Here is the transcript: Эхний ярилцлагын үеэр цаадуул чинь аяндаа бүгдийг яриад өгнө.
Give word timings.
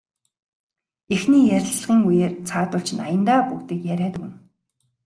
Эхний 1.13 1.45
ярилцлагын 1.55 1.99
үеэр 2.09 2.33
цаадуул 2.47 2.83
чинь 2.87 3.03
аяндаа 3.05 3.41
бүгдийг 3.49 3.81
яриад 3.93 4.15
өгнө. 4.17 4.37